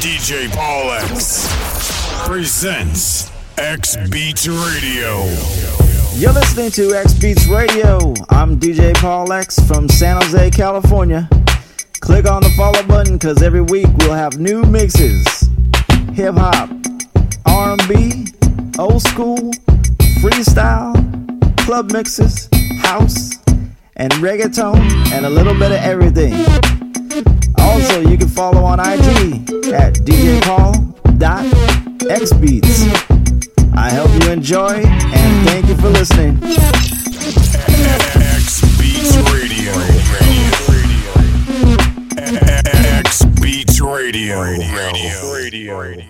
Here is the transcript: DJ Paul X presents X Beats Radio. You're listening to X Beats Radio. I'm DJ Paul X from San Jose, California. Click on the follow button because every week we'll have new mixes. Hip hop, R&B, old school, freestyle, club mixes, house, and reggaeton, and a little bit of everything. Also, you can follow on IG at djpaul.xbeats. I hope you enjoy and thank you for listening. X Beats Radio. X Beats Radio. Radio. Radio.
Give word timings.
DJ 0.00 0.48
Paul 0.54 0.92
X 0.92 1.48
presents 2.24 3.32
X 3.58 3.96
Beats 4.08 4.46
Radio. 4.46 5.24
You're 6.14 6.32
listening 6.32 6.70
to 6.70 6.94
X 6.94 7.14
Beats 7.14 7.48
Radio. 7.48 8.14
I'm 8.30 8.60
DJ 8.60 8.94
Paul 8.94 9.32
X 9.32 9.58
from 9.66 9.88
San 9.88 10.22
Jose, 10.22 10.50
California. 10.50 11.28
Click 11.98 12.30
on 12.30 12.44
the 12.44 12.50
follow 12.50 12.80
button 12.84 13.14
because 13.14 13.42
every 13.42 13.62
week 13.62 13.88
we'll 13.98 14.12
have 14.12 14.38
new 14.38 14.62
mixes. 14.62 15.48
Hip 16.12 16.36
hop, 16.36 16.70
R&B, 17.46 18.26
old 18.78 19.02
school, 19.02 19.52
freestyle, 20.22 20.94
club 21.58 21.90
mixes, 21.90 22.48
house, 22.82 23.36
and 23.96 24.12
reggaeton, 24.12 24.78
and 25.10 25.26
a 25.26 25.30
little 25.30 25.54
bit 25.54 25.72
of 25.72 25.78
everything. 25.78 26.57
Also, 27.88 28.06
you 28.06 28.18
can 28.18 28.28
follow 28.28 28.64
on 28.64 28.78
IG 28.80 29.48
at 29.72 29.94
djpaul.xbeats. 30.04 30.92
I 33.74 33.90
hope 33.90 34.10
you 34.22 34.30
enjoy 34.30 34.82
and 34.84 35.48
thank 35.48 35.66
you 35.68 35.76
for 35.76 35.88
listening. 35.88 36.38
X 38.36 38.60
Beats 38.76 39.16
Radio. 39.32 39.72
X 42.98 43.24
Beats 43.40 43.80
Radio. 43.80 44.42
Radio. 44.42 45.32
Radio. 45.32 46.04